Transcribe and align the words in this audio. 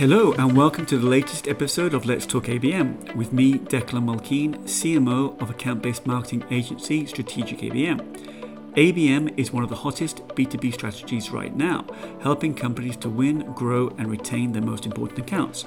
Hello, 0.00 0.32
and 0.32 0.56
welcome 0.56 0.86
to 0.86 0.96
the 0.96 1.06
latest 1.06 1.46
episode 1.46 1.92
of 1.92 2.06
Let's 2.06 2.24
Talk 2.24 2.44
ABM 2.44 3.14
with 3.16 3.34
me, 3.34 3.58
Declan 3.58 4.06
Mulkeen, 4.06 4.56
CMO 4.60 5.38
of 5.42 5.50
account 5.50 5.82
based 5.82 6.06
marketing 6.06 6.42
agency 6.50 7.04
Strategic 7.04 7.58
ABM. 7.58 8.00
ABM 8.76 9.38
is 9.38 9.52
one 9.52 9.62
of 9.62 9.68
the 9.68 9.76
hottest 9.76 10.26
B2B 10.28 10.72
strategies 10.72 11.30
right 11.30 11.54
now, 11.54 11.84
helping 12.22 12.54
companies 12.54 12.96
to 12.96 13.10
win, 13.10 13.52
grow, 13.52 13.88
and 13.98 14.10
retain 14.10 14.52
their 14.52 14.62
most 14.62 14.86
important 14.86 15.18
accounts. 15.18 15.66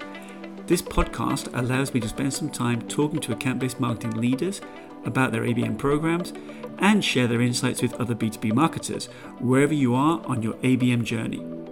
This 0.65 0.81
podcast 0.81 1.55
allows 1.55 1.93
me 1.93 1.99
to 1.99 2.09
spend 2.09 2.33
some 2.33 2.49
time 2.49 2.81
talking 2.87 3.19
to 3.19 3.33
account 3.33 3.59
based 3.59 3.79
marketing 3.79 4.19
leaders 4.19 4.61
about 5.05 5.31
their 5.31 5.43
ABM 5.43 5.77
programs 5.77 6.33
and 6.79 7.05
share 7.05 7.27
their 7.27 7.41
insights 7.41 7.83
with 7.83 7.93
other 8.01 8.15
B2B 8.15 8.51
marketers, 8.55 9.05
wherever 9.37 9.75
you 9.75 9.93
are 9.93 10.25
on 10.25 10.41
your 10.41 10.55
ABM 10.55 11.03
journey. 11.03 11.62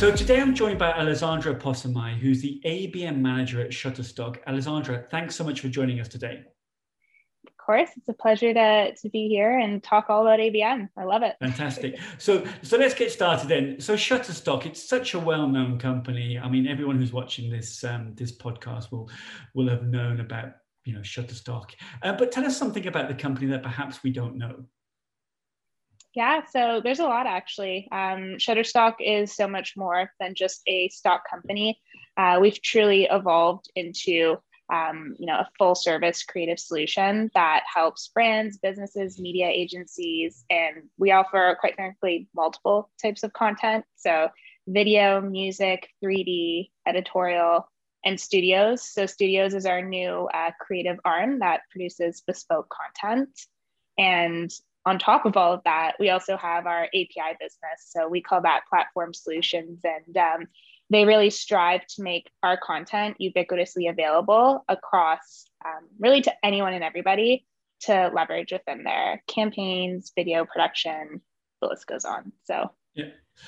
So 0.00 0.10
today 0.10 0.40
I'm 0.40 0.54
joined 0.54 0.78
by 0.78 0.92
Alessandra 0.92 1.54
Possamai, 1.54 2.14
who's 2.14 2.40
the 2.40 2.58
ABM 2.64 3.18
manager 3.18 3.60
at 3.60 3.68
Shutterstock. 3.68 4.38
Alessandra, 4.46 5.04
thanks 5.10 5.36
so 5.36 5.44
much 5.44 5.60
for 5.60 5.68
joining 5.68 6.00
us 6.00 6.08
today. 6.08 6.42
Of 7.46 7.56
course, 7.58 7.90
it's 7.98 8.08
a 8.08 8.14
pleasure 8.14 8.54
to, 8.54 8.94
to 8.94 9.10
be 9.10 9.28
here 9.28 9.58
and 9.58 9.82
talk 9.82 10.06
all 10.08 10.22
about 10.22 10.38
ABM. 10.38 10.88
I 10.96 11.04
love 11.04 11.22
it. 11.22 11.36
Fantastic. 11.40 11.98
So, 12.16 12.42
so 12.62 12.78
let's 12.78 12.94
get 12.94 13.12
started 13.12 13.48
then. 13.48 13.78
So 13.78 13.92
Shutterstock, 13.92 14.64
it's 14.64 14.82
such 14.82 15.12
a 15.12 15.18
well-known 15.18 15.78
company. 15.78 16.38
I 16.38 16.48
mean, 16.48 16.66
everyone 16.66 16.96
who's 16.96 17.12
watching 17.12 17.50
this 17.50 17.84
um, 17.84 18.14
this 18.14 18.34
podcast 18.34 18.90
will 18.90 19.10
will 19.54 19.68
have 19.68 19.82
known 19.82 20.20
about 20.20 20.52
you 20.86 20.94
know 20.94 21.00
Shutterstock. 21.00 21.72
Uh, 22.02 22.14
but 22.14 22.32
tell 22.32 22.46
us 22.46 22.56
something 22.56 22.86
about 22.86 23.08
the 23.08 23.14
company 23.14 23.48
that 23.48 23.62
perhaps 23.62 24.02
we 24.02 24.12
don't 24.12 24.38
know. 24.38 24.64
Yeah, 26.14 26.44
so 26.46 26.80
there's 26.82 26.98
a 26.98 27.04
lot 27.04 27.26
actually. 27.26 27.88
Um, 27.92 28.36
Shutterstock 28.38 28.94
is 28.98 29.34
so 29.34 29.46
much 29.46 29.74
more 29.76 30.10
than 30.18 30.34
just 30.34 30.62
a 30.66 30.88
stock 30.88 31.22
company. 31.28 31.80
Uh, 32.16 32.38
we've 32.40 32.60
truly 32.60 33.04
evolved 33.10 33.70
into 33.76 34.36
um, 34.72 35.14
you 35.18 35.26
know 35.26 35.38
a 35.38 35.48
full 35.58 35.74
service 35.74 36.22
creative 36.24 36.58
solution 36.58 37.30
that 37.34 37.62
helps 37.72 38.08
brands, 38.08 38.58
businesses, 38.58 39.20
media 39.20 39.48
agencies, 39.48 40.44
and 40.50 40.88
we 40.98 41.12
offer 41.12 41.56
quite 41.60 41.76
frankly 41.76 42.28
multiple 42.34 42.90
types 43.00 43.22
of 43.22 43.32
content. 43.32 43.84
So 43.96 44.28
video, 44.66 45.20
music, 45.20 45.88
3D, 46.02 46.70
editorial, 46.86 47.68
and 48.04 48.18
studios. 48.18 48.82
So 48.82 49.06
studios 49.06 49.54
is 49.54 49.66
our 49.66 49.82
new 49.82 50.28
uh, 50.32 50.50
creative 50.60 50.98
arm 51.04 51.40
that 51.40 51.62
produces 51.70 52.22
bespoke 52.26 52.68
content. 52.68 53.30
And 53.98 54.50
on 54.86 54.98
top 54.98 55.26
of 55.26 55.36
all 55.36 55.52
of 55.52 55.62
that, 55.64 55.92
we 56.00 56.10
also 56.10 56.36
have 56.36 56.66
our 56.66 56.84
API 56.84 57.36
business. 57.38 57.86
So 57.86 58.08
we 58.08 58.22
call 58.22 58.42
that 58.42 58.62
platform 58.68 59.12
solutions. 59.12 59.80
And 59.84 60.16
um, 60.16 60.46
they 60.88 61.04
really 61.04 61.30
strive 61.30 61.86
to 61.86 62.02
make 62.02 62.30
our 62.42 62.56
content 62.56 63.16
ubiquitously 63.20 63.90
available 63.90 64.64
across 64.68 65.44
um, 65.64 65.88
really 65.98 66.22
to 66.22 66.32
anyone 66.42 66.72
and 66.72 66.82
everybody 66.82 67.46
to 67.82 68.10
leverage 68.14 68.52
within 68.52 68.84
their 68.84 69.22
campaigns, 69.26 70.12
video 70.14 70.44
production, 70.44 71.20
the 71.60 71.68
list 71.68 71.86
goes 71.86 72.04
on. 72.04 72.32
So 72.44 72.70
yeah. 72.94 73.06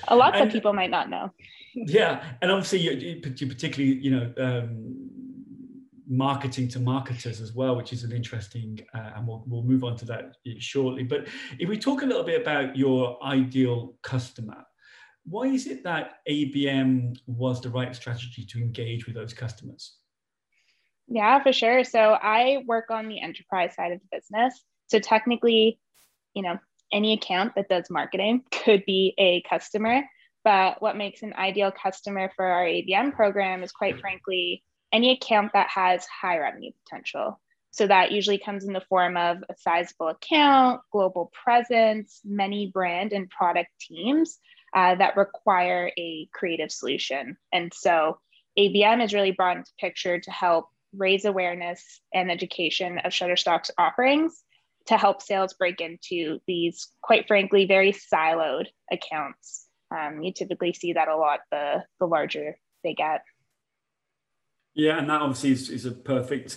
a 0.08 0.16
lot 0.16 0.34
that 0.34 0.52
people 0.52 0.72
might 0.72 0.90
not 0.90 1.10
know. 1.10 1.30
Yeah. 1.74 2.22
And 2.40 2.50
obviously 2.50 2.80
you, 2.80 2.92
you 2.92 3.20
particularly, 3.20 3.96
you 3.96 4.10
know, 4.10 4.32
um, 4.38 5.21
marketing 6.12 6.68
to 6.68 6.78
marketers 6.78 7.40
as 7.40 7.54
well, 7.54 7.74
which 7.74 7.92
is 7.92 8.04
an 8.04 8.12
interesting, 8.12 8.78
uh, 8.94 9.12
and 9.16 9.26
we'll, 9.26 9.42
we'll 9.46 9.62
move 9.62 9.82
on 9.82 9.96
to 9.96 10.04
that 10.04 10.36
shortly. 10.58 11.02
But 11.04 11.26
if 11.58 11.70
we 11.70 11.78
talk 11.78 12.02
a 12.02 12.06
little 12.06 12.22
bit 12.22 12.42
about 12.42 12.76
your 12.76 13.18
ideal 13.24 13.94
customer, 14.02 14.62
why 15.24 15.44
is 15.44 15.66
it 15.66 15.82
that 15.84 16.18
ABM 16.28 17.16
was 17.26 17.62
the 17.62 17.70
right 17.70 17.96
strategy 17.96 18.44
to 18.44 18.58
engage 18.58 19.06
with 19.06 19.14
those 19.14 19.32
customers? 19.32 19.96
Yeah, 21.08 21.42
for 21.42 21.52
sure. 21.52 21.82
So 21.82 22.18
I 22.20 22.62
work 22.66 22.90
on 22.90 23.08
the 23.08 23.20
enterprise 23.20 23.74
side 23.74 23.92
of 23.92 24.00
the 24.00 24.18
business. 24.18 24.62
So 24.88 24.98
technically, 24.98 25.80
you 26.34 26.42
know, 26.42 26.58
any 26.92 27.14
account 27.14 27.54
that 27.56 27.70
does 27.70 27.88
marketing 27.88 28.42
could 28.52 28.84
be 28.84 29.14
a 29.16 29.42
customer. 29.48 30.02
But 30.44 30.82
what 30.82 30.96
makes 30.96 31.22
an 31.22 31.32
ideal 31.34 31.70
customer 31.70 32.30
for 32.36 32.44
our 32.44 32.64
ABM 32.64 33.14
program 33.14 33.62
is 33.62 33.72
quite 33.72 33.98
frankly 34.00 34.62
any 34.92 35.12
account 35.12 35.52
that 35.54 35.68
has 35.68 36.06
high 36.06 36.38
revenue 36.38 36.70
potential. 36.84 37.40
So 37.70 37.86
that 37.86 38.12
usually 38.12 38.38
comes 38.38 38.64
in 38.64 38.74
the 38.74 38.82
form 38.82 39.16
of 39.16 39.38
a 39.48 39.54
sizable 39.56 40.08
account, 40.08 40.82
global 40.92 41.32
presence, 41.42 42.20
many 42.24 42.66
brand 42.66 43.12
and 43.12 43.30
product 43.30 43.70
teams 43.80 44.38
uh, 44.74 44.94
that 44.96 45.16
require 45.16 45.90
a 45.98 46.28
creative 46.32 46.70
solution. 46.70 47.38
And 47.52 47.72
so 47.72 48.18
ABM 48.58 49.02
is 49.02 49.14
really 49.14 49.32
brought 49.32 49.56
into 49.56 49.70
picture 49.80 50.20
to 50.20 50.30
help 50.30 50.68
raise 50.94 51.24
awareness 51.24 52.00
and 52.12 52.30
education 52.30 52.98
of 52.98 53.12
Shutterstock's 53.12 53.70
offerings 53.78 54.42
to 54.86 54.98
help 54.98 55.22
sales 55.22 55.54
break 55.54 55.80
into 55.80 56.40
these, 56.46 56.88
quite 57.00 57.26
frankly, 57.26 57.66
very 57.66 57.92
siloed 57.92 58.66
accounts. 58.90 59.66
Um, 59.90 60.22
you 60.22 60.32
typically 60.32 60.72
see 60.72 60.94
that 60.94 61.08
a 61.08 61.16
lot 61.16 61.40
the, 61.50 61.84
the 62.00 62.06
larger 62.06 62.58
they 62.84 62.94
get. 62.94 63.22
Yeah, 64.74 64.98
and 64.98 65.08
that 65.10 65.20
obviously 65.20 65.50
is, 65.50 65.68
is 65.68 65.86
a 65.86 65.92
perfect 65.92 66.56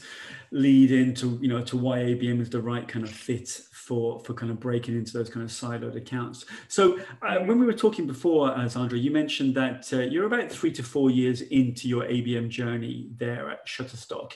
lead 0.51 0.91
into 0.91 1.37
you 1.41 1.49
know 1.49 1.61
to 1.61 1.75
why 1.75 1.99
ABM 1.99 2.39
is 2.39 2.49
the 2.49 2.61
right 2.61 2.87
kind 2.87 3.03
of 3.03 3.11
fit 3.11 3.49
for 3.73 4.19
for 4.21 4.33
kind 4.33 4.51
of 4.51 4.59
breaking 4.59 4.95
into 4.95 5.11
those 5.11 5.29
kind 5.29 5.43
of 5.43 5.51
siloed 5.51 5.95
accounts. 5.95 6.45
So 6.69 6.99
uh, 7.21 7.39
when 7.39 7.59
we 7.59 7.65
were 7.65 7.73
talking 7.73 8.07
before, 8.07 8.49
Alessandra, 8.49 8.97
you 8.97 9.11
mentioned 9.11 9.55
that 9.55 9.91
uh, 9.91 9.99
you're 9.99 10.25
about 10.25 10.51
three 10.51 10.71
to 10.73 10.83
four 10.83 11.09
years 11.09 11.41
into 11.41 11.89
your 11.89 12.03
ABM 12.03 12.49
journey 12.49 13.09
there 13.17 13.49
at 13.51 13.67
Shutterstock. 13.67 14.33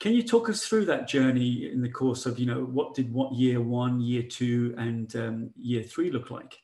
Can 0.00 0.12
you 0.14 0.22
talk 0.22 0.48
us 0.48 0.66
through 0.66 0.86
that 0.86 1.06
journey 1.06 1.70
in 1.70 1.82
the 1.82 1.88
course 1.88 2.26
of 2.26 2.38
you 2.38 2.46
know 2.46 2.64
what 2.64 2.94
did 2.94 3.12
what 3.12 3.32
year 3.34 3.60
one, 3.60 4.00
year 4.00 4.22
two, 4.22 4.74
and 4.76 5.14
um, 5.14 5.50
year 5.56 5.82
three 5.82 6.10
look 6.10 6.30
like? 6.30 6.58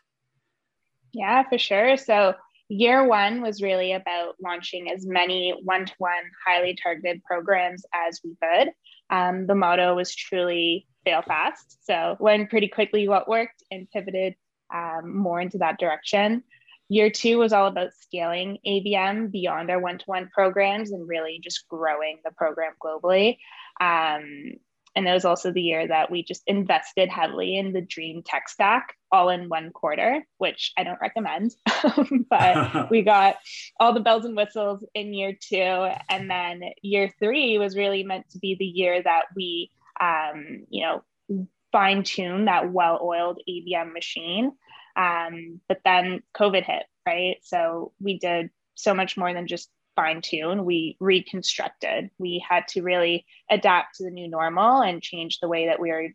Yeah, 1.13 1.45
for 1.49 1.59
sure. 1.59 1.97
So 1.97 2.35
year 2.69 3.07
one 3.07 3.43
was 3.43 3.63
really 3.63 3.93
about 3.93 4.35
launching 4.43 4.91
as 4.91 5.07
many 5.07 5.55
one 5.65 5.87
to 5.87 5.95
one, 5.99 6.25
highly 6.47 6.77
targeted 6.81 7.23
programs 7.25 7.85
as 7.95 8.21
we 8.25 8.37
could. 8.43 8.71
Um, 9.11 9.47
the 9.47 9.55
motto 9.55 9.95
was 9.95 10.15
truly 10.15 10.87
fail 11.05 11.23
fast. 11.23 11.85
So, 11.85 12.17
learned 12.21 12.51
pretty 12.51 12.69
quickly 12.69 13.09
what 13.09 13.29
worked 13.29 13.63
and 13.71 13.89
pivoted 13.91 14.35
um, 14.75 15.17
more 15.17 15.41
into 15.41 15.59
that 15.59 15.79
direction. 15.79 16.43
Year 16.89 17.11
two 17.11 17.39
was 17.39 17.53
all 17.53 17.67
about 17.67 17.95
scaling 18.01 18.59
ABM 18.67 19.33
beyond 19.33 19.71
our 19.71 19.81
one 19.81 19.99
to 19.99 20.05
one 20.07 20.29
programs 20.33 20.93
and 20.93 21.09
really 21.09 21.41
just 21.43 21.67
growing 21.69 22.19
the 22.25 22.31
program 22.33 22.73
globally. 22.83 23.39
Um, 23.81 24.53
and 24.97 25.07
it 25.07 25.13
was 25.13 25.27
also 25.27 25.53
the 25.53 25.61
year 25.61 25.87
that 25.87 26.11
we 26.11 26.25
just 26.25 26.43
invested 26.47 27.11
heavily 27.11 27.59
in 27.59 27.75
the 27.75 27.83
dream 27.83 28.23
tech 28.25 28.49
stack 28.49 28.95
all 29.13 29.29
in 29.29 29.51
one 29.51 29.71
quarter, 29.71 30.25
which 30.39 30.73
I 30.77 30.85
don't 30.85 31.01
recommend. 31.03 31.55
but 32.31 32.91
we 32.91 33.03
got 33.03 33.37
all 33.79 33.93
the 33.93 34.01
bells 34.01 34.25
and 34.25 34.35
whistles 34.35 34.83
in 34.95 35.13
year 35.13 35.37
two. 35.39 35.89
And 36.09 36.31
then 36.31 36.63
year 36.81 37.13
three 37.19 37.59
was 37.59 37.77
really 37.77 38.05
meant 38.05 38.31
to 38.31 38.39
be 38.39 38.57
the 38.59 38.65
year 38.65 39.03
that 39.03 39.27
we, 39.37 39.71
um, 40.01 40.65
you 40.71 40.83
know, 40.83 41.47
fine 41.73 42.03
tune 42.03 42.47
that 42.47 42.73
well 42.73 42.99
oiled 43.03 43.43
ABM 43.47 43.93
machine. 43.93 44.53
Um, 44.97 45.61
but 45.69 45.81
then 45.85 46.23
COVID 46.35 46.65
hit, 46.65 46.85
right? 47.07 47.37
So 47.43 47.93
we 48.01 48.19
did 48.19 48.49
so 48.77 48.95
much 48.95 49.19
more 49.19 49.35
than 49.35 49.47
just 49.47 49.69
fine 49.97 50.21
tune. 50.21 50.65
We 50.65 50.97
reconstructed. 51.01 52.11
We 52.19 52.45
had 52.49 52.69
to 52.69 52.83
really 52.83 53.27
adapt 53.51 53.97
to 53.97 54.05
the 54.05 54.11
new 54.11 54.29
normal 54.29 54.83
and 54.83 55.03
change 55.03 55.41
the 55.41 55.49
way 55.49 55.67
that 55.67 55.81
we 55.81 55.91
are 55.91 56.09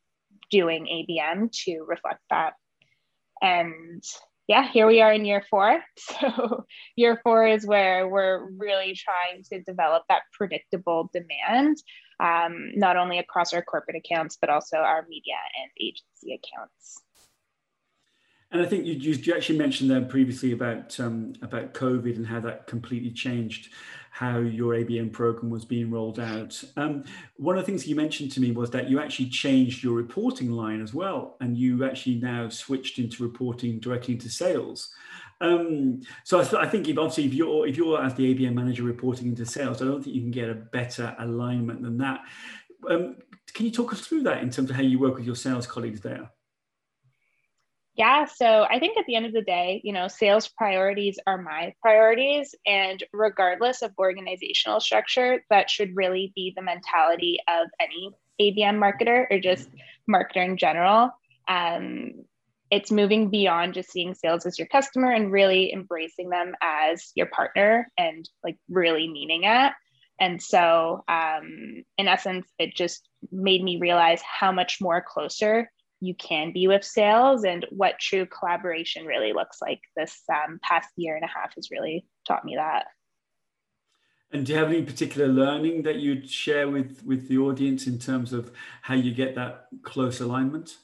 doing 0.50 0.86
ABM 0.86 1.52
to 1.64 1.84
reflect 1.88 2.22
that. 2.30 2.53
And 3.41 4.03
yeah, 4.47 4.68
here 4.68 4.86
we 4.86 5.02
are 5.02 5.14
in 5.14 5.25
year 5.25 5.44
four. 5.50 5.82
So, 5.97 6.66
year 6.96 7.20
four 7.23 7.47
is 7.47 7.66
where 7.66 8.08
we're 8.08 8.50
really 8.58 8.96
trying 8.96 9.44
to 9.52 9.61
develop 9.64 10.03
that 10.09 10.23
predictable 10.34 11.09
demand, 11.14 11.78
um, 12.20 12.72
not 12.76 12.97
only 12.97 13.17
across 13.17 13.53
our 13.53 13.61
corporate 13.61 13.96
accounts, 13.96 14.38
but 14.40 14.50
also 14.50 14.78
our 14.78 15.05
media 15.08 15.35
and 15.61 15.72
agency 15.79 16.34
accounts. 16.34 17.02
And 18.52 18.62
I 18.62 18.66
think 18.66 18.86
you, 18.86 18.94
you 18.94 19.34
actually 19.34 19.58
mentioned 19.58 19.90
there 19.90 20.02
previously 20.02 20.52
about 20.52 21.00
um, 21.00 21.34
about 21.42 21.74
COVID 21.74 22.18
and 22.18 22.28
how 22.28 22.40
that 22.42 22.68
completely 22.68 23.12
changed 23.12 23.70
how 24.12 24.40
your 24.40 24.74
ABM 24.74 25.12
program 25.14 25.50
was 25.50 25.64
being 25.64 25.90
rolled 25.90 26.20
out. 26.20 26.62
Um, 26.76 27.06
one 27.38 27.58
of 27.58 27.64
the 27.64 27.66
things 27.66 27.88
you 27.88 27.96
mentioned 27.96 28.30
to 28.34 28.42
me 28.42 28.52
was 28.52 28.70
that 28.72 28.90
you 28.90 29.00
actually 29.00 29.30
changed 29.30 29.84
your 29.84 29.94
reporting 29.94 30.52
line 30.52 30.82
as 30.82 30.94
well, 30.94 31.38
and 31.40 31.58
you 31.58 31.86
actually 31.86 32.16
now 32.16 32.50
switched 32.50 33.00
into 33.00 33.24
reporting 33.24 33.80
directly 33.80 34.16
into 34.16 34.30
sales. 34.30 34.94
Um, 35.40 36.02
so 36.26 36.42
I, 36.42 36.64
I, 36.64 36.68
think 36.68 36.88
if 36.88 36.98
obviously 36.98 37.26
if 37.26 37.34
you're 37.34 37.66
if 37.66 37.78
you're 37.78 38.03
as 38.03 38.14
the 38.14 38.36
ABM 38.36 38.53
manager 38.53 38.84
reporting 38.84 39.28
into 39.28 39.46
sales, 39.46 39.82
I 39.82 39.86
don't 39.86 40.03
think 40.03 40.16
you 40.16 40.22
can 40.22 40.30
get 40.30 40.50
a 40.50 40.56
better 40.56 41.16
alignment 41.18 41.82
than 41.82 41.98
that. 42.00 42.20
Um, 42.90 43.16
can 43.53 43.66
you 43.66 43.72
talk 43.72 43.94
us 43.94 44.02
through 44.02 44.24
that 44.24 44.44
in 44.44 44.50
terms 44.50 44.70
of 44.70 44.76
how 44.76 44.84
you 44.84 45.00
work 45.00 45.16
with 45.16 45.26
your 45.26 45.36
sales 45.36 45.66
colleagues 45.66 46.02
there? 46.02 46.30
Yeah, 47.96 48.26
so 48.26 48.66
I 48.70 48.79
think 48.79 48.97
at 48.97 49.05
the 49.05 49.16
end 49.16 49.26
of 49.26 49.34
the 49.34 49.41
day, 49.41 49.82
you 49.84 49.91
know, 49.91 50.08
sales 50.08 50.47
priorities 50.47 51.20
are 51.28 51.41
my 51.41 51.73
priorities. 51.82 52.55
And 52.66 53.03
regardless 53.11 53.82
of 53.82 53.91
organizational 53.99 54.79
structure, 54.79 55.43
that 55.49 55.70
should 55.70 55.96
really 55.96 56.32
be 56.34 56.53
the 56.55 56.61
mentality 56.61 57.40
of 57.49 57.67
any 57.82 58.11
ABM 58.41 58.78
marketer 58.78 59.26
or 59.29 59.40
just 59.40 59.70
marketer 60.09 60.46
in 60.46 60.55
general. 60.55 61.11
Um, 61.49 62.23
it's 62.72 62.91
moving 62.91 63.29
beyond 63.29 63.73
just 63.73 63.91
seeing 63.91 64.14
sales 64.14 64.46
as 64.46 64.58
your 64.58 64.70
customer 64.70 65.11
and 65.11 65.29
really 65.29 65.73
embracing 65.73 66.29
them 66.29 66.53
as 66.61 67.11
your 67.16 67.26
partner 67.26 67.91
and 67.97 68.28
like 68.41 68.58
really 68.70 69.09
meaning 69.09 69.41
it. 69.43 69.73
And 70.17 70.41
so, 70.41 71.03
um, 71.09 71.84
in 71.97 72.08
essence, 72.08 72.47
it 72.58 72.73
just 72.73 73.09
made 73.32 73.61
me 73.61 73.79
realize 73.82 74.22
how 74.22 74.53
much 74.53 74.78
more 74.79 75.03
closer 75.05 75.70
you 76.02 76.16
can 76.16 76.52
be 76.52 76.68
with 76.68 76.84
sales 76.84 77.44
and 77.46 77.66
what 77.70 78.00
true 78.00 78.26
collaboration 78.26 79.06
really 79.06 79.34
looks 79.34 79.62
like. 79.62 79.80
This 79.96 80.24
um, 80.30 80.59
past 80.64 80.90
year 80.98 81.16
and 81.16 81.24
a 81.24 81.28
half 81.28 81.56
has 81.56 81.70
really 81.72 82.06
taught 82.28 82.44
me 82.44 82.56
that. 82.56 82.88
And 84.34 84.46
do 84.46 84.53
you 84.53 84.58
have 84.58 84.70
any 84.70 84.82
particular 84.82 85.28
learning 85.28 85.84
that 85.84 85.98
you'd 85.98 86.30
share 86.30 86.70
with 86.70 87.03
with 87.06 87.28
the 87.28 87.38
audience 87.38 87.86
in 87.86 88.00
terms 88.00 88.34
of 88.34 88.52
how 88.82 88.96
you 88.96 89.14
get 89.14 89.36
that 89.36 89.68
close 89.84 90.20
alignment? 90.20 90.78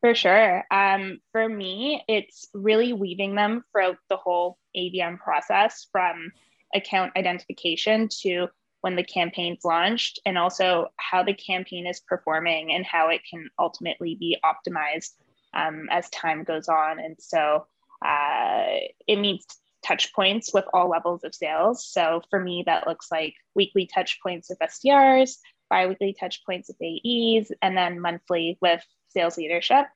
For 0.00 0.14
sure. 0.14 0.64
Um, 0.70 1.20
for 1.30 1.48
me, 1.48 2.02
it's 2.08 2.48
really 2.54 2.92
weaving 2.92 3.34
them 3.34 3.64
throughout 3.72 3.98
the 4.08 4.16
whole 4.16 4.58
ABM 4.76 5.18
process 5.18 5.86
from 5.90 6.32
account 6.74 7.12
identification 7.16 8.08
to 8.22 8.48
when 8.82 8.96
the 8.96 9.04
campaign's 9.04 9.64
launched 9.64 10.18
and 10.26 10.36
also 10.36 10.88
how 10.96 11.22
the 11.22 11.34
campaign 11.34 11.86
is 11.86 12.00
performing 12.00 12.72
and 12.72 12.84
how 12.84 13.08
it 13.08 13.22
can 13.28 13.48
ultimately 13.58 14.16
be 14.16 14.36
optimized 14.44 15.12
um, 15.54 15.86
as 15.90 16.10
time 16.10 16.44
goes 16.44 16.68
on. 16.68 16.98
And 16.98 17.16
so 17.18 17.66
uh, 18.04 18.64
it 19.06 19.18
means 19.18 19.46
touch 19.84 20.12
points 20.12 20.52
with 20.52 20.64
all 20.72 20.88
levels 20.88 21.22
of 21.24 21.34
sales. 21.34 21.86
So 21.86 22.22
for 22.28 22.40
me, 22.40 22.64
that 22.66 22.86
looks 22.86 23.10
like 23.10 23.34
weekly 23.54 23.86
touch 23.86 24.18
points 24.22 24.50
with 24.50 24.58
SDRs, 24.58 25.36
biweekly 25.70 26.16
touch 26.18 26.44
points 26.44 26.68
with 26.68 26.82
AEs, 26.82 27.52
and 27.62 27.76
then 27.76 28.00
monthly 28.00 28.58
with 28.60 28.84
sales 29.10 29.36
leadership. 29.36 29.86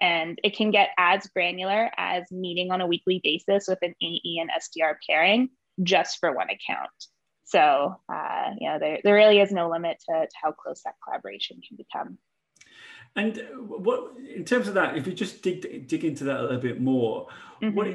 And 0.00 0.38
it 0.42 0.56
can 0.56 0.72
get 0.72 0.90
as 0.98 1.26
granular 1.28 1.90
as 1.96 2.24
meeting 2.30 2.70
on 2.70 2.80
a 2.80 2.86
weekly 2.86 3.20
basis 3.22 3.66
with 3.68 3.78
an 3.82 3.94
AE 4.02 4.38
and 4.40 4.50
SDR 4.50 4.96
pairing 5.08 5.50
just 5.82 6.18
for 6.18 6.32
one 6.32 6.50
account. 6.50 6.90
So, 7.46 7.96
uh, 8.12 8.50
you 8.58 8.68
know, 8.68 8.78
there, 8.78 8.98
there 9.04 9.14
really 9.14 9.38
is 9.38 9.52
no 9.52 9.70
limit 9.70 10.02
to, 10.08 10.26
to 10.26 10.36
how 10.42 10.50
close 10.52 10.82
that 10.82 10.94
collaboration 11.02 11.60
can 11.66 11.76
become. 11.76 12.18
And 13.14 13.40
what, 13.66 14.12
in 14.18 14.44
terms 14.44 14.68
of 14.68 14.74
that, 14.74 14.96
if 14.98 15.06
you 15.06 15.14
just 15.14 15.42
dig 15.42 15.88
dig 15.88 16.04
into 16.04 16.24
that 16.24 16.38
a 16.38 16.42
little 16.42 16.60
bit 16.60 16.82
more, 16.82 17.28
mm-hmm. 17.62 17.74
what 17.74 17.86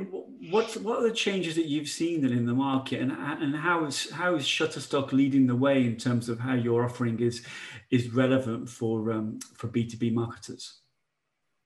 what's 0.50 0.78
what 0.78 1.00
are 1.00 1.04
the 1.04 1.14
changes 1.14 1.56
that 1.56 1.66
you've 1.66 1.90
seen 1.90 2.22
then 2.22 2.32
in 2.32 2.48
the 2.48 2.56
market, 2.56 3.02
and 3.02 3.12
and 3.12 3.56
how 3.56 3.86
is 3.86 4.10
how 4.10 4.34
is 4.34 4.46
Shutterstock 4.46 5.12
leading 5.12 5.46
the 5.46 5.56
way 5.56 5.86
in 5.86 5.96
terms 5.98 6.28
of 6.28 6.40
how 6.40 6.56
your 6.56 6.86
offering 6.86 7.20
is 7.20 7.46
is 7.92 8.10
relevant 8.10 8.68
for 8.68 9.12
um, 9.12 9.40
for 9.54 9.68
B 9.68 9.86
two 9.86 9.98
B 9.98 10.10
marketers? 10.10 10.80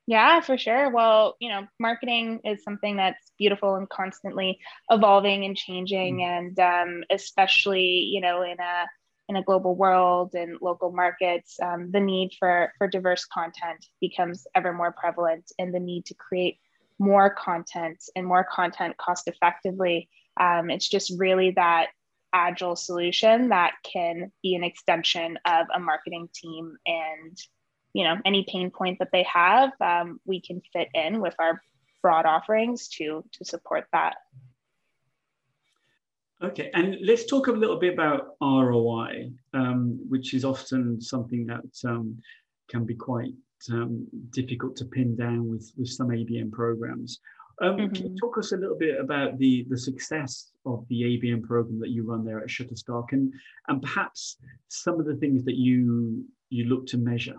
Yeah, 0.07 0.39
for 0.41 0.57
sure. 0.57 0.91
Well, 0.91 1.35
you 1.39 1.49
know, 1.49 1.67
marketing 1.79 2.41
is 2.43 2.63
something 2.63 2.97
that's 2.97 3.31
beautiful 3.39 3.75
and 3.75 3.89
constantly 3.89 4.59
evolving 4.89 5.45
and 5.45 5.57
changing, 5.57 6.17
mm. 6.17 6.23
and 6.23 6.59
um, 6.59 7.03
especially 7.09 8.07
you 8.11 8.21
know 8.21 8.43
in 8.43 8.59
a 8.59 8.85
in 9.27 9.35
a 9.35 9.43
global 9.43 9.75
world 9.75 10.35
and 10.35 10.59
local 10.61 10.91
markets, 10.91 11.57
um, 11.59 11.89
the 11.91 11.99
need 11.99 12.31
for 12.37 12.71
for 12.77 12.87
diverse 12.87 13.25
content 13.25 13.83
becomes 13.99 14.45
ever 14.53 14.73
more 14.73 14.91
prevalent, 14.91 15.51
and 15.57 15.73
the 15.73 15.79
need 15.79 16.05
to 16.05 16.13
create 16.13 16.59
more 16.99 17.31
content 17.33 18.03
and 18.15 18.27
more 18.27 18.43
content 18.43 18.95
cost 18.97 19.27
effectively. 19.27 20.07
Um, 20.39 20.69
it's 20.69 20.87
just 20.87 21.13
really 21.17 21.51
that 21.51 21.87
agile 22.31 22.75
solution 22.75 23.49
that 23.49 23.73
can 23.91 24.31
be 24.43 24.53
an 24.55 24.63
extension 24.63 25.39
of 25.45 25.65
a 25.73 25.79
marketing 25.79 26.29
team 26.33 26.75
and 26.85 27.37
you 27.95 28.03
know 28.03 28.17
any 28.25 28.45
pain 28.51 28.69
point 28.69 28.99
that 28.99 29.09
they 29.11 29.23
have 29.23 29.71
um, 29.79 30.19
we 30.25 30.41
can 30.41 30.61
fit 30.73 30.89
in 30.93 31.21
with 31.21 31.33
our 31.39 31.61
broad 32.01 32.25
offerings 32.25 32.89
to 32.89 33.23
to 33.31 33.45
support 33.45 33.85
that 33.93 34.15
okay 36.43 36.69
and 36.73 36.97
let's 37.01 37.25
talk 37.25 37.47
a 37.47 37.51
little 37.51 37.79
bit 37.79 37.93
about 37.93 38.35
roi 38.41 39.31
um, 39.53 39.97
which 40.09 40.33
is 40.33 40.43
often 40.43 41.01
something 41.01 41.47
that 41.47 41.89
um, 41.89 42.17
can 42.69 42.83
be 42.83 42.95
quite 42.95 43.33
um, 43.71 44.05
difficult 44.31 44.75
to 44.75 44.85
pin 44.85 45.15
down 45.15 45.49
with 45.49 45.71
with 45.77 45.89
some 45.89 46.09
abm 46.09 46.51
programs 46.51 47.19
um, 47.61 47.77
mm-hmm. 47.77 47.93
Can 47.93 48.03
you 48.03 48.09
mm-hmm. 48.09 48.17
talk 48.17 48.37
us 48.37 48.51
a 48.51 48.57
little 48.57 48.77
bit 48.77 48.99
about 48.99 49.37
the, 49.37 49.65
the 49.69 49.77
success 49.77 50.51
of 50.65 50.85
the 50.89 51.03
ABM 51.03 51.41
program 51.41 51.79
that 51.79 51.87
you 51.87 52.03
run 52.03 52.25
there 52.25 52.41
at 52.41 52.49
Shutterstock 52.49 53.13
and, 53.13 53.31
and 53.69 53.81
perhaps 53.81 54.35
some 54.67 54.99
of 54.99 55.05
the 55.05 55.15
things 55.15 55.45
that 55.45 55.55
you 55.55 56.25
you 56.49 56.65
look 56.65 56.85
to 56.87 56.97
measure? 56.97 57.37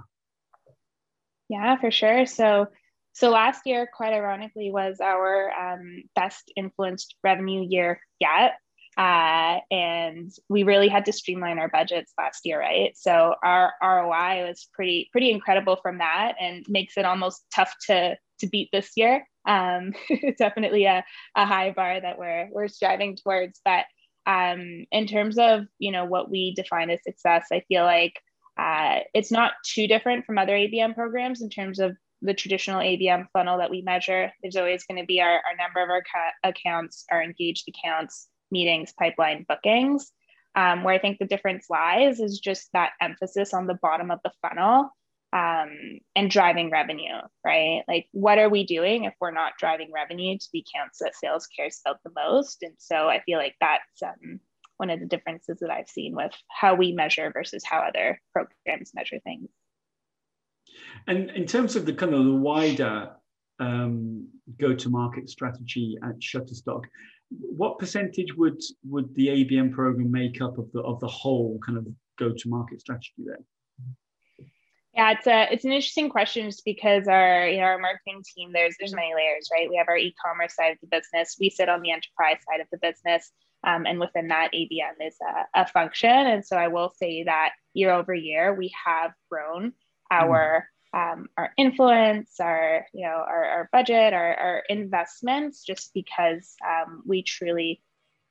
Yeah, 1.49 1.77
for 1.77 1.91
sure. 1.91 2.27
So, 2.27 2.67
so 3.13 3.31
last 3.31 3.63
year, 3.67 3.89
quite 3.93 4.13
ironically, 4.13 4.71
was 4.71 4.99
our 5.01 5.51
um, 5.53 6.03
best 6.15 6.53
influenced 6.57 7.15
revenue 7.23 7.67
year 7.69 8.01
yet. 8.21 8.55
Uh, 8.97 9.59
and 9.71 10.31
we 10.49 10.63
really 10.63 10.89
had 10.89 11.05
to 11.05 11.13
streamline 11.13 11.59
our 11.59 11.69
budgets 11.69 12.13
last 12.19 12.41
year, 12.45 12.59
right? 12.59 12.97
So 12.97 13.35
our 13.45 13.73
ROI 13.83 14.47
was 14.47 14.69
pretty 14.73 15.09
pretty 15.13 15.31
incredible 15.31 15.77
from 15.83 15.99
that, 15.99 16.35
and 16.41 16.65
makes 16.69 16.97
it 16.97 17.05
almost 17.05 17.45
tough 17.55 17.75
to 17.89 18.17
to 18.41 18.47
beat 18.49 18.71
this 18.73 18.93
year. 18.97 19.27
Um, 19.47 19.93
definitely 20.39 20.87
a, 20.87 21.05
a 21.37 21.45
high 21.47 21.73
bar 21.73 22.01
that 22.01 22.19
we're 22.19 22.49
we're 22.53 22.69
striving 22.69 23.17
towards. 23.17 23.61
But 23.67 23.85
um, 24.27 24.87
in 24.91 25.07
terms 25.07 25.37
of 25.39 25.67
you 25.79 25.93
know 25.93 26.07
what 26.07 26.31
we 26.31 26.55
define 26.55 26.89
as 26.89 27.03
success, 27.03 27.49
I 27.53 27.63
feel 27.69 27.85
like 27.85 28.15
uh, 28.57 29.01
it's 29.15 29.31
not 29.31 29.53
too 29.65 29.87
different 29.87 30.25
from 30.25 30.39
other 30.39 30.55
ABM 30.55 30.95
programs 30.95 31.43
in 31.43 31.51
terms 31.51 31.79
of 31.79 31.97
the 32.23 32.35
traditional 32.35 32.81
ABM 32.81 33.27
funnel 33.33 33.59
that 33.59 33.71
we 33.71 33.83
measure. 33.83 34.33
There's 34.43 34.57
always 34.57 34.85
going 34.85 35.01
to 35.01 35.07
be 35.07 35.21
our, 35.21 35.33
our 35.33 35.57
number 35.59 35.83
of 35.83 35.91
our 35.91 36.03
ca- 36.03 36.49
accounts, 36.49 37.05
our 37.11 37.23
engaged 37.23 37.69
accounts, 37.69 38.29
meetings, 38.51 38.93
pipeline, 38.99 39.45
bookings. 39.49 40.11
Um, 40.55 40.85
where 40.85 40.95
I 40.95 40.99
think 40.99 41.19
the 41.19 41.27
difference 41.27 41.67
lies 41.69 42.19
is 42.19 42.41
just 42.41 42.71
that 42.73 42.93
emphasis 42.99 43.53
on 43.53 43.67
the 43.67 43.75
bottom 43.75 44.11
of 44.11 44.21
the 44.25 44.33
funnel 44.41 44.91
um, 45.35 45.99
and 46.15 46.31
driving 46.31 46.71
revenue, 46.71 47.21
right? 47.45 47.83
Like, 47.87 48.09
what 48.13 48.39
are 48.39 48.49
we 48.49 48.65
doing 48.65 49.05
if 49.05 49.13
we're 49.21 49.33
not 49.33 49.59
driving 49.59 49.93
revenue 49.93 50.39
to 50.39 50.49
the 50.55 50.65
accounts 50.67 51.01
that 51.01 51.15
sales 51.15 51.47
cares 51.47 51.81
about 51.85 52.03
the 52.05 52.13
most? 52.15 52.63
And 52.63 52.73
so 52.79 53.07
I 53.07 53.21
feel 53.21 53.39
like 53.39 53.55
that's 53.61 54.03
um, 54.03 54.41
one 54.77 54.91
of 54.91 55.01
the 55.01 55.07
differences 55.07 55.59
that 55.61 55.71
I've 55.71 55.89
seen 55.89 56.15
with 56.15 56.33
how 56.49 56.75
we 56.75 56.93
measure 56.93 57.31
versus 57.33 57.65
how 57.65 57.81
other 57.81 58.21
programs 58.33 58.93
measure 58.95 59.19
things. 59.21 59.49
And 61.07 61.31
in 61.31 61.47
terms 61.47 61.77
of 61.77 61.87
the 61.87 61.93
kind 61.93 62.15
of 62.15 62.25
the 62.25 62.35
wider 62.35 63.11
um, 63.59 64.29
go-to-market 64.61 65.31
strategy 65.31 65.97
at 66.03 66.19
Shutterstock, 66.19 66.85
what 67.31 67.79
percentage 67.79 68.35
would 68.35 68.61
would 68.89 69.15
the 69.15 69.29
ABM 69.29 69.73
program 69.73 70.11
make 70.11 70.41
up 70.41 70.59
of 70.59 70.71
the 70.73 70.81
of 70.81 71.01
the 71.01 71.09
whole 71.09 71.59
kind 71.65 71.79
of 71.79 71.87
go-to-market 72.19 72.81
strategy 72.81 73.13
there? 73.19 73.41
Yeah, 74.95 75.11
it's 75.13 75.27
a 75.27 75.53
it's 75.53 75.65
an 75.65 75.73
interesting 75.73 76.09
question 76.09 76.47
just 76.47 76.65
because 76.65 77.09
our 77.09 77.49
you 77.49 77.59
know 77.59 77.65
our 77.65 77.79
marketing 77.79 78.23
team 78.35 78.53
there's 78.53 78.77
there's 78.79 78.95
many 78.95 79.13
layers, 79.15 79.49
right? 79.53 79.69
We 79.69 79.77
have 79.77 79.89
our 79.89 79.97
e-commerce 79.97 80.55
side 80.55 80.73
of 80.73 80.79
the 80.81 80.87
business. 80.87 81.37
We 81.39 81.51
sit 81.51 81.69
on 81.69 81.83
the 81.83 81.91
enterprise 81.91 82.39
side 82.49 82.61
of 82.61 82.69
the 82.73 82.79
business. 82.79 83.31
Um, 83.67 83.85
and 83.85 83.99
within 83.99 84.29
that, 84.29 84.53
ABM 84.55 85.05
is 85.05 85.17
a, 85.21 85.63
a, 85.63 85.67
function. 85.67 86.09
And 86.09 86.47
so 86.47 86.57
I 86.57 86.69
will 86.69 86.89
say 86.89 87.25
that 87.25 87.51
year 87.75 87.91
over 87.91 88.15
year, 88.15 88.55
we 88.55 88.73
have 88.87 89.11
grown 89.29 89.73
our 90.11 90.69
um, 90.95 91.27
our 91.37 91.53
influence, 91.59 92.39
our 92.41 92.87
you 92.95 93.05
know 93.05 93.25
our, 93.27 93.45
our 93.45 93.69
budget, 93.73 94.15
our, 94.15 94.35
our 94.35 94.63
investments, 94.69 95.65
just 95.65 95.93
because 95.93 96.55
um, 96.65 97.03
we 97.05 97.23
truly 97.23 97.83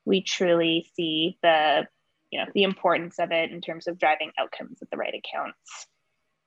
we 0.06 0.24
truly 0.24 0.90
see 0.96 1.38
the 1.44 1.86
you 2.32 2.40
know 2.40 2.46
the 2.54 2.64
importance 2.64 3.20
of 3.20 3.32
it 3.32 3.52
in 3.52 3.62
terms 3.62 3.88
of 3.88 4.00
driving 4.00 4.32
outcomes 4.40 4.80
at 4.82 4.90
the 4.90 4.98
right 4.98 5.14
accounts. 5.14 5.88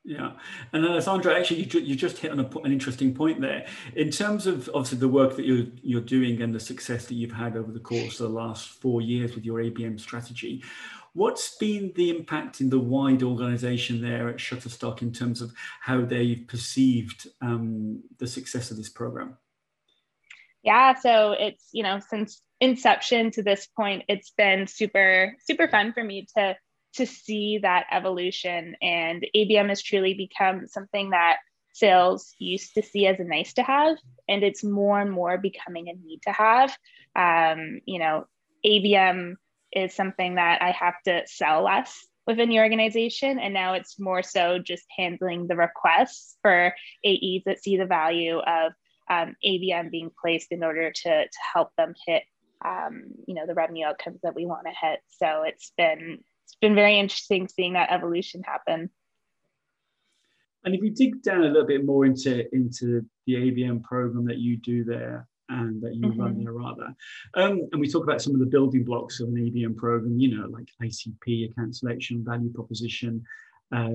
Yeah, 0.09 0.33
and 0.73 0.87
Alessandra, 0.87 1.39
actually, 1.39 1.65
you, 1.65 1.81
you 1.81 1.95
just 1.95 2.17
hit 2.17 2.31
on 2.31 2.41
a, 2.41 2.59
an 2.61 2.73
interesting 2.73 3.15
point 3.15 3.43
there. 3.43 3.67
In 3.95 4.11
terms 4.11 4.47
of 4.47 4.71
obviously 4.73 4.97
the 4.97 5.09
work 5.09 5.37
that 5.37 5.45
you're 5.45 5.67
you're 5.83 6.01
doing 6.01 6.41
and 6.41 6.55
the 6.55 6.61
success 6.61 7.05
that 7.05 7.15
you've 7.15 7.33
had 7.33 7.59
over 7.59 7.71
the 7.71 7.79
course 7.79 8.19
of 8.19 8.31
the 8.31 8.35
last 8.35 8.69
four 8.69 9.03
years 9.03 9.35
with 9.35 9.45
your 9.45 9.59
ABM 9.59 10.01
strategy, 10.01 10.65
what's 11.13 11.59
been 11.59 11.93
the 11.95 12.09
impact 12.09 12.63
in 12.63 12.71
the 12.71 12.79
wide 12.79 13.23
organisation 13.23 14.01
there 14.01 14.31
at 14.31 14.37
Shutterstock 14.37 15.03
in 15.03 15.13
terms 15.13 15.43
of 15.43 15.53
how 15.83 16.01
they've 16.07 16.43
perceived 16.49 17.29
um, 17.43 18.03
the 18.17 18.27
success 18.27 18.71
of 18.71 18.79
this 18.79 18.89
program? 18.89 19.37
Yeah, 20.63 20.95
so 20.95 21.33
it's 21.33 21.69
you 21.73 21.83
know 21.83 22.01
since 22.09 22.41
inception 22.63 23.31
to 23.33 23.43
this 23.43 23.67
point, 23.67 24.05
it's 24.09 24.31
been 24.31 24.69
super 24.69 25.37
super 25.41 25.69
fun 25.69 25.93
for 25.93 26.03
me 26.03 26.27
to 26.39 26.57
to 26.95 27.07
see 27.07 27.59
that 27.59 27.87
evolution. 27.93 28.77
And 28.83 29.27
ABM 29.35 29.69
has 29.69 29.83
truly 29.83 30.15
become 30.15 30.67
something 30.67 31.11
that 31.11 31.39
sales 31.73 32.35
used 32.39 32.75
to 32.75 32.83
see 32.83 33.07
as 33.07 33.21
a 33.21 33.25
nice 33.25 33.53
to 33.55 33.63
have, 33.63 33.97
and 34.29 34.43
it's 34.43 34.65
more 34.65 35.01
and 35.01 35.11
more 35.11 35.39
becoming 35.39 35.89
a 35.89 35.95
need 35.95 36.21
to 36.23 36.33
have. 36.33 36.77
Um, 37.15 37.81
you 37.87 37.99
know, 37.99 38.27
ABM 38.67 39.37
is 39.73 39.95
something 39.95 40.37
that 40.37 40.63
I 40.63 40.71
have 40.73 41.01
to 41.05 41.23
sell 41.27 41.63
less 41.63 42.07
within 42.29 42.51
the 42.51 42.61
organization. 42.61 43.39
And 43.39 43.55
now 43.55 43.73
it's 43.73 43.99
more 43.99 44.23
so 44.23 44.59
just 44.59 44.85
handling 44.97 45.47
the 45.47 45.57
requests 45.57 46.37
for 46.43 46.75
AEs 47.05 47.43
that 47.47 47.63
see 47.63 47.79
the 47.79 47.87
value 47.87 48.39
of 48.39 48.73
um, 49.11 49.35
ABM 49.45 49.91
being 49.91 50.11
placed 50.21 50.53
in 50.53 50.63
order 50.63 50.93
to, 50.93 51.25
to 51.25 51.39
help 51.55 51.71
them 51.77 51.95
hit, 52.07 52.25
um, 52.63 53.05
you 53.27 53.35
know, 53.35 53.47
the 53.47 53.55
revenue 53.55 53.87
outcomes 53.87 54.21
that 54.23 54.35
we 54.35 54.45
want 54.45 54.67
to 54.67 54.87
hit. 54.87 55.01
So 55.09 55.45
it's 55.47 55.73
been, 55.79 56.19
it's 56.49 56.57
been 56.61 56.75
very 56.75 56.99
interesting 56.99 57.47
seeing 57.47 57.75
that 57.75 57.93
evolution 57.93 58.43
happen. 58.43 58.89
And 60.65 60.75
if 60.75 60.81
we 60.81 60.91
dig 60.91 61.23
down 61.23 61.43
a 61.43 61.47
little 61.47 61.67
bit 61.67 61.85
more 61.85 62.07
into, 62.07 62.53
into 62.55 63.05
the 63.27 63.35
ABM 63.35 63.83
program 63.83 64.25
that 64.27 64.39
you 64.39 64.57
do 64.57 64.83
there, 64.83 65.29
and 65.51 65.81
that 65.83 65.95
you 65.95 66.03
mm-hmm. 66.03 66.21
run 66.21 66.45
there 66.45 66.53
rather. 66.53 66.95
Um, 67.35 67.69
and 67.73 67.81
we 67.81 67.89
talk 67.89 68.03
about 68.03 68.21
some 68.21 68.35
of 68.35 68.41
the 68.41 68.47
building 68.47 68.85
blocks 68.85 69.21
of 69.21 69.29
an 69.29 69.37
ABM 69.37 69.77
program, 69.77 70.19
you 70.19 70.37
know, 70.37 70.47
like 70.49 70.69
ICP, 70.83 71.51
account 71.51 71.75
selection, 71.75 72.23
value 72.23 72.53
proposition, 72.53 73.25
uh, 73.75 73.89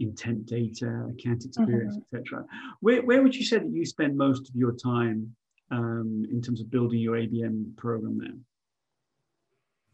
intent 0.00 0.44
data, 0.46 1.08
account 1.10 1.44
experience, 1.44 1.96
mm-hmm. 1.96 2.16
etc. 2.16 2.44
Where, 2.80 3.02
where 3.02 3.22
would 3.22 3.34
you 3.34 3.44
say 3.44 3.58
that 3.58 3.72
you 3.72 3.86
spend 3.86 4.16
most 4.16 4.48
of 4.48 4.54
your 4.54 4.72
time 4.72 5.34
um, 5.70 6.26
in 6.30 6.42
terms 6.42 6.60
of 6.60 6.70
building 6.70 6.98
your 6.98 7.16
ABM 7.16 7.74
program 7.76 8.18
there? 8.18 8.36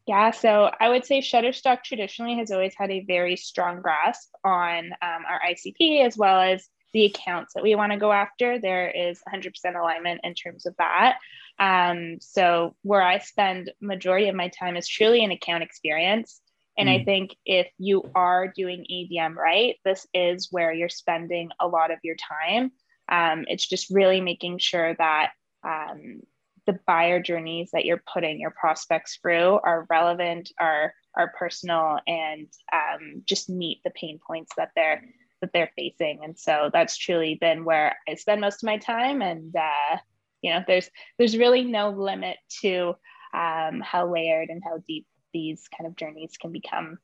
Yeah, 0.08 0.30
so 0.30 0.70
I 0.80 0.88
would 0.88 1.04
say 1.04 1.20
Shutterstock 1.20 1.84
traditionally 1.84 2.38
has 2.38 2.50
always 2.50 2.72
had 2.74 2.90
a 2.90 3.04
very 3.04 3.36
strong 3.36 3.82
grasp 3.82 4.30
on 4.42 4.86
um, 5.02 5.22
our 5.28 5.38
ICP 5.50 6.02
as 6.02 6.16
well 6.16 6.40
as 6.40 6.66
the 6.94 7.04
accounts 7.04 7.52
that 7.52 7.62
we 7.62 7.74
want 7.74 7.92
to 7.92 7.98
go 7.98 8.10
after, 8.10 8.58
there 8.58 8.88
is 8.88 9.20
100% 9.30 9.52
alignment 9.78 10.22
in 10.24 10.32
terms 10.32 10.64
of 10.64 10.74
that. 10.78 11.18
Um, 11.58 12.16
so 12.22 12.74
where 12.80 13.02
I 13.02 13.18
spend 13.18 13.70
majority 13.82 14.30
of 14.30 14.34
my 14.34 14.48
time 14.48 14.78
is 14.78 14.88
truly 14.88 15.22
an 15.22 15.30
account 15.30 15.62
experience. 15.62 16.40
And 16.78 16.88
mm. 16.88 16.98
I 16.98 17.04
think 17.04 17.36
if 17.44 17.68
you 17.76 18.10
are 18.14 18.48
doing 18.48 18.86
ABM 18.90 19.34
right, 19.34 19.76
this 19.84 20.06
is 20.14 20.48
where 20.50 20.72
you're 20.72 20.88
spending 20.88 21.50
a 21.60 21.68
lot 21.68 21.90
of 21.90 21.98
your 22.02 22.16
time. 22.16 22.72
Um, 23.10 23.44
it's 23.46 23.68
just 23.68 23.90
really 23.90 24.22
making 24.22 24.56
sure 24.56 24.94
that 24.94 25.32
um, 25.62 26.22
the 26.68 26.78
buyer 26.86 27.18
journeys 27.18 27.70
that 27.72 27.86
you're 27.86 28.02
putting 28.12 28.38
your 28.38 28.50
prospects 28.50 29.18
through 29.20 29.58
are 29.64 29.86
relevant, 29.88 30.52
are 30.60 30.92
are 31.16 31.32
personal, 31.36 31.98
and 32.06 32.46
um, 32.74 33.22
just 33.24 33.48
meet 33.48 33.80
the 33.84 33.90
pain 33.90 34.20
points 34.24 34.52
that 34.58 34.70
they're 34.76 35.02
that 35.40 35.50
they're 35.54 35.70
facing. 35.76 36.20
And 36.22 36.38
so 36.38 36.68
that's 36.70 36.98
truly 36.98 37.36
been 37.40 37.64
where 37.64 37.96
i 38.06 38.14
spend 38.14 38.42
most 38.42 38.62
of 38.62 38.66
my 38.66 38.76
time. 38.76 39.22
And 39.22 39.56
uh, 39.56 39.96
you 40.42 40.52
know 40.52 40.60
there's 40.66 40.90
there's 41.16 41.38
really 41.38 41.64
no 41.64 41.88
limit 41.88 42.36
to 42.60 42.94
um, 43.32 43.80
how 43.80 44.12
layered 44.12 44.50
and 44.50 44.62
how 44.62 44.82
deep 44.86 45.06
these 45.32 45.68
kind 45.74 45.88
of 45.88 45.96
journeys 45.96 46.36
can 46.38 46.52
become 46.52 46.98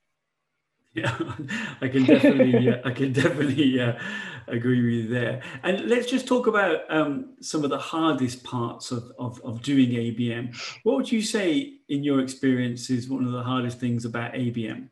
yeah 0.95 1.17
i 1.81 1.89
can 1.89 2.05
definitely 2.05 2.59
yeah, 2.59 2.81
i 2.85 2.91
can 2.91 3.13
definitely 3.13 3.81
uh, 3.81 3.93
agree 4.47 4.83
with 4.83 5.05
you 5.05 5.09
there. 5.09 5.41
And 5.63 5.89
let's 5.89 6.11
just 6.11 6.27
talk 6.27 6.47
about 6.47 6.81
um, 6.91 7.33
some 7.41 7.65
of 7.65 7.71
the 7.71 7.79
hardest 7.79 8.45
parts 8.45 8.91
of, 8.91 9.11
of, 9.19 9.41
of 9.43 9.63
doing 9.63 9.91
abm 9.91 10.57
what 10.83 10.97
would 10.97 11.13
you 11.13 11.23
say 11.23 11.75
in 11.89 12.05
your 12.05 12.21
experience 12.21 12.91
is 12.91 13.09
one 13.09 13.25
of 13.25 13.33
the 13.33 13.43
hardest 13.43 13.81
things 13.81 14.05
about 14.05 14.33
abm 14.35 14.89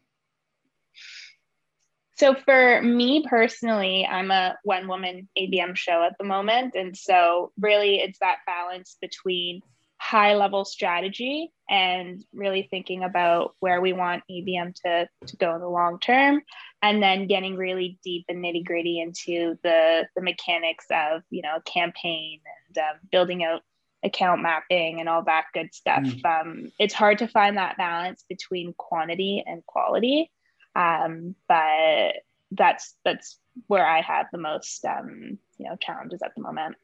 so 2.22 2.36
for 2.36 2.80
me 2.82 3.26
personally, 3.28 4.06
I'm 4.06 4.30
a 4.30 4.56
one 4.62 4.86
woman 4.86 5.28
ABM 5.36 5.74
show 5.74 6.04
at 6.04 6.16
the 6.18 6.24
moment. 6.24 6.76
And 6.76 6.96
so 6.96 7.50
really 7.58 7.96
it's 7.96 8.20
that 8.20 8.36
balance 8.46 8.96
between 9.00 9.60
high 10.02 10.34
level 10.34 10.64
strategy 10.64 11.52
and 11.70 12.24
really 12.34 12.66
thinking 12.68 13.04
about 13.04 13.54
where 13.60 13.80
we 13.80 13.92
want 13.92 14.24
ABM 14.28 14.74
to, 14.84 15.08
to 15.24 15.36
go 15.36 15.54
in 15.54 15.60
the 15.60 15.68
long 15.68 16.00
term 16.00 16.42
and 16.82 17.00
then 17.00 17.28
getting 17.28 17.56
really 17.56 18.00
deep 18.02 18.24
and 18.28 18.44
nitty 18.44 18.64
gritty 18.64 19.00
into 19.00 19.56
the, 19.62 20.04
the 20.16 20.20
mechanics 20.20 20.86
of, 20.90 21.22
you 21.30 21.40
know, 21.40 21.60
campaign 21.64 22.40
and 22.66 22.78
um, 22.78 22.96
building 23.12 23.44
out 23.44 23.62
account 24.02 24.42
mapping 24.42 24.98
and 24.98 25.08
all 25.08 25.22
that 25.22 25.44
good 25.54 25.72
stuff. 25.72 26.02
Mm. 26.02 26.24
Um, 26.24 26.72
it's 26.80 26.94
hard 26.94 27.18
to 27.18 27.28
find 27.28 27.56
that 27.56 27.78
balance 27.78 28.24
between 28.28 28.74
quantity 28.76 29.44
and 29.46 29.64
quality. 29.66 30.32
Um, 30.74 31.36
but 31.48 32.14
that's 32.50 32.96
that's 33.04 33.38
where 33.68 33.86
I 33.86 34.00
have 34.00 34.26
the 34.32 34.38
most 34.38 34.84
um, 34.84 35.38
you 35.58 35.68
know 35.68 35.76
challenges 35.76 36.22
at 36.24 36.32
the 36.34 36.42
moment. 36.42 36.74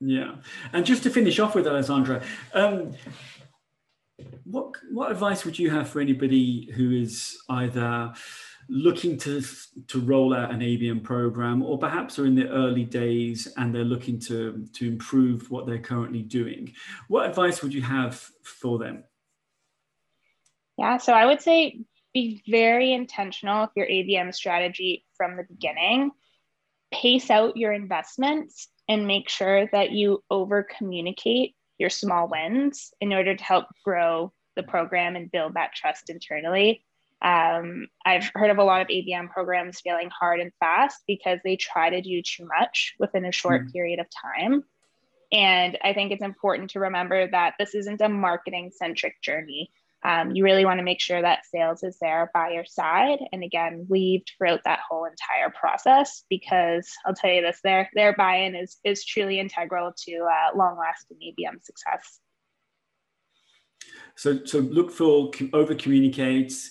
Yeah, 0.00 0.36
and 0.72 0.86
just 0.86 1.02
to 1.04 1.10
finish 1.10 1.38
off 1.40 1.54
with 1.54 1.66
Alessandra, 1.66 2.22
um, 2.54 2.92
what 4.44 4.74
what 4.90 5.10
advice 5.10 5.44
would 5.44 5.58
you 5.58 5.70
have 5.70 5.88
for 5.88 6.00
anybody 6.00 6.70
who 6.72 6.92
is 6.92 7.38
either 7.48 8.12
looking 8.68 9.16
to 9.16 9.42
to 9.88 10.00
roll 10.00 10.34
out 10.34 10.52
an 10.52 10.60
ABM 10.60 11.02
program, 11.02 11.62
or 11.62 11.78
perhaps 11.78 12.18
are 12.18 12.26
in 12.26 12.34
the 12.34 12.48
early 12.48 12.84
days 12.84 13.48
and 13.56 13.74
they're 13.74 13.84
looking 13.84 14.18
to 14.20 14.66
to 14.74 14.86
improve 14.86 15.50
what 15.50 15.66
they're 15.66 15.78
currently 15.78 16.22
doing? 16.22 16.72
What 17.08 17.28
advice 17.28 17.62
would 17.62 17.74
you 17.74 17.82
have 17.82 18.14
for 18.42 18.78
them? 18.78 19.04
Yeah, 20.76 20.98
so 20.98 21.12
I 21.12 21.26
would 21.26 21.40
say 21.40 21.80
be 22.14 22.42
very 22.48 22.92
intentional 22.92 23.62
with 23.62 23.70
your 23.74 23.86
ABM 23.86 24.32
strategy 24.34 25.04
from 25.16 25.36
the 25.36 25.44
beginning. 25.44 26.12
Pace 26.92 27.30
out 27.30 27.56
your 27.56 27.72
investments 27.72 28.68
and 28.88 29.06
make 29.06 29.28
sure 29.28 29.68
that 29.72 29.92
you 29.92 30.22
over 30.30 30.66
communicate 30.76 31.54
your 31.78 31.90
small 31.90 32.28
wins 32.28 32.92
in 33.00 33.12
order 33.12 33.36
to 33.36 33.44
help 33.44 33.66
grow 33.84 34.32
the 34.56 34.62
program 34.62 35.14
and 35.14 35.30
build 35.30 35.54
that 35.54 35.74
trust 35.74 36.10
internally. 36.10 36.84
Um, 37.20 37.88
I've 38.04 38.30
heard 38.34 38.50
of 38.50 38.58
a 38.58 38.64
lot 38.64 38.80
of 38.80 38.88
ABM 38.88 39.30
programs 39.30 39.80
failing 39.80 40.10
hard 40.10 40.40
and 40.40 40.52
fast 40.60 41.02
because 41.06 41.40
they 41.44 41.56
try 41.56 41.90
to 41.90 42.00
do 42.00 42.22
too 42.22 42.46
much 42.46 42.94
within 42.98 43.24
a 43.24 43.32
short 43.32 43.66
mm. 43.66 43.72
period 43.72 43.98
of 43.98 44.06
time. 44.10 44.64
And 45.30 45.76
I 45.82 45.92
think 45.92 46.10
it's 46.10 46.22
important 46.22 46.70
to 46.70 46.80
remember 46.80 47.30
that 47.30 47.54
this 47.58 47.74
isn't 47.74 48.00
a 48.00 48.08
marketing 48.08 48.70
centric 48.74 49.20
journey 49.20 49.70
um, 50.04 50.30
you 50.30 50.44
really 50.44 50.64
want 50.64 50.78
to 50.78 50.84
make 50.84 51.00
sure 51.00 51.20
that 51.20 51.44
sales 51.46 51.82
is 51.82 51.98
there 52.00 52.30
by 52.32 52.50
your 52.50 52.64
side. 52.64 53.18
And 53.32 53.42
again 53.42 53.86
weaved 53.88 54.32
throughout 54.36 54.60
that 54.64 54.80
whole 54.88 55.04
entire 55.04 55.50
process 55.50 56.24
because 56.28 56.88
i'll 57.04 57.14
tell 57.14 57.30
you 57.30 57.42
this 57.42 57.60
their 57.62 57.90
their 57.94 58.14
buy-in 58.14 58.54
is 58.54 58.76
is 58.84 59.04
truly 59.04 59.40
integral 59.40 59.92
to 60.06 60.12
uh, 60.12 60.56
long 60.56 60.78
lasting 60.78 61.18
abm 61.18 61.62
success. 61.62 62.20
So 64.16 64.44
so 64.44 64.58
look 64.58 64.90
for 64.90 65.30
over 65.52 65.74
communicates 65.74 66.70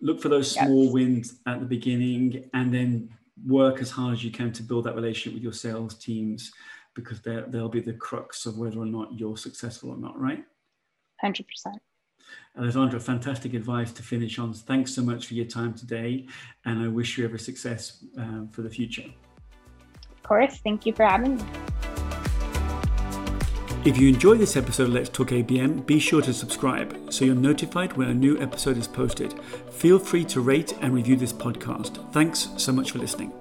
look 0.00 0.20
for 0.20 0.28
those 0.28 0.50
small 0.50 0.84
yes. 0.84 0.92
wins 0.92 1.40
at 1.46 1.60
the 1.60 1.66
beginning 1.66 2.48
and 2.52 2.72
then 2.72 3.08
work 3.46 3.80
as 3.80 3.90
hard 3.90 4.12
as 4.12 4.24
you 4.24 4.30
can 4.30 4.52
to 4.52 4.62
build 4.62 4.84
that 4.84 4.94
relationship 4.94 5.34
with 5.34 5.42
your 5.42 5.52
sales 5.52 5.94
teams 5.94 6.52
because 6.94 7.20
they'll 7.20 7.68
be 7.68 7.80
the 7.80 7.92
crux 7.92 8.46
of 8.46 8.58
whether 8.58 8.78
or 8.78 8.86
not 8.86 9.18
you're 9.18 9.36
successful 9.36 9.90
or 9.90 9.96
not 9.96 10.18
right? 10.18 10.44
100% 11.24 11.44
Alessandra, 12.58 12.98
fantastic 12.98 13.54
advice 13.54 13.92
to 13.92 14.02
finish 14.02 14.38
on. 14.38 14.54
Thanks 14.54 14.94
so 14.94 15.02
much 15.02 15.26
for 15.26 15.34
your 15.34 15.44
time 15.44 15.74
today, 15.74 16.26
and 16.64 16.82
I 16.82 16.88
wish 16.88 17.18
you 17.18 17.24
every 17.24 17.38
success 17.38 18.04
uh, 18.18 18.46
for 18.50 18.62
the 18.62 18.70
future. 18.70 19.04
Of 20.10 20.22
course. 20.22 20.58
Thank 20.58 20.86
you 20.86 20.92
for 20.92 21.04
having 21.04 21.36
me. 21.36 21.44
If 23.84 23.98
you 23.98 24.08
enjoyed 24.08 24.40
this 24.40 24.56
episode 24.56 24.88
of 24.88 24.94
Let's 24.94 25.08
Talk 25.08 25.28
ABM, 25.28 25.86
be 25.86 26.00
sure 26.00 26.20
to 26.22 26.34
subscribe 26.34 27.12
so 27.12 27.24
you're 27.24 27.36
notified 27.36 27.92
when 27.92 28.08
a 28.08 28.14
new 28.14 28.36
episode 28.40 28.78
is 28.78 28.88
posted. 28.88 29.32
Feel 29.70 30.00
free 30.00 30.24
to 30.24 30.40
rate 30.40 30.76
and 30.80 30.92
review 30.92 31.14
this 31.14 31.32
podcast. 31.32 32.12
Thanks 32.12 32.48
so 32.56 32.72
much 32.72 32.90
for 32.90 32.98
listening. 32.98 33.32